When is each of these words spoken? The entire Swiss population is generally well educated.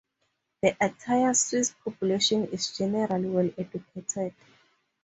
The 0.63 0.75
entire 0.83 1.31
Swiss 1.35 1.75
population 1.85 2.47
is 2.47 2.75
generally 2.75 3.29
well 3.29 3.51
educated. 3.55 4.33